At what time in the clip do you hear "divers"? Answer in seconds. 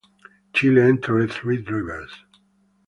1.61-2.11